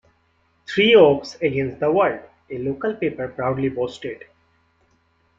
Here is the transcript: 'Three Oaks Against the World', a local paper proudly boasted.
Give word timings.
'Three 0.65 0.95
Oaks 0.95 1.35
Against 1.43 1.79
the 1.79 1.91
World', 1.91 2.27
a 2.49 2.57
local 2.57 2.95
paper 2.95 3.27
proudly 3.27 3.69
boasted. 3.69 4.23